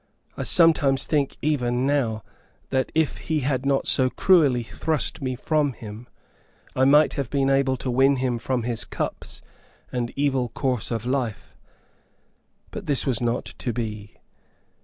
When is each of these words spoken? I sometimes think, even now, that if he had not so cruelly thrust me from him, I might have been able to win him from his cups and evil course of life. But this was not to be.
I 0.35 0.41
sometimes 0.41 1.05
think, 1.05 1.37
even 1.43 1.85
now, 1.85 2.23
that 2.71 2.91
if 2.95 3.17
he 3.17 3.41
had 3.41 3.67
not 3.67 3.85
so 3.85 4.09
cruelly 4.09 4.63
thrust 4.63 5.21
me 5.21 5.35
from 5.35 5.73
him, 5.73 6.07
I 6.75 6.85
might 6.85 7.13
have 7.13 7.29
been 7.29 7.51
able 7.51 7.77
to 7.77 7.91
win 7.91 8.15
him 8.15 8.39
from 8.39 8.63
his 8.63 8.83
cups 8.83 9.43
and 9.91 10.11
evil 10.15 10.49
course 10.49 10.89
of 10.89 11.05
life. 11.05 11.55
But 12.71 12.87
this 12.87 13.05
was 13.05 13.21
not 13.21 13.45
to 13.59 13.73
be. 13.73 14.15